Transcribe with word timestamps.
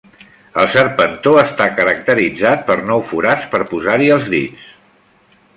El 0.61 0.69
serpentó 0.75 1.33
està 1.41 1.67
caracteritzat 1.81 2.65
per 2.71 2.79
nou 2.89 3.05
forats 3.13 3.47
per 3.55 3.63
posar-hi 3.75 4.13
els 4.17 4.37
dits. 4.37 4.69